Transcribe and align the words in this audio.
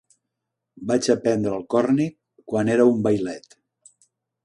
Vaig 0.91 1.09
aprendre 1.15 1.53
el 1.59 1.67
còrnic 1.75 2.17
quan 2.53 2.75
era 2.79 2.91
un 2.97 3.07
vailet. 3.11 3.59